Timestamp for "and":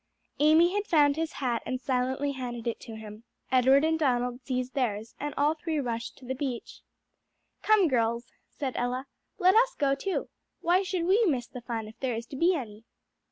1.63-1.79, 3.85-3.99, 5.19-5.31